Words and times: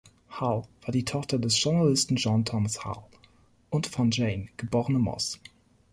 Hull 0.39 0.63
war 0.83 0.91
die 0.91 1.05
Tochter 1.05 1.37
des 1.37 1.61
Journalisten 1.63 2.15
John 2.15 2.43
Thomas 2.43 2.83
Hull 2.83 3.03
und 3.69 3.85
von 3.85 4.09
Jane, 4.09 4.47
geborene 4.57 4.97
Moss. 4.97 5.39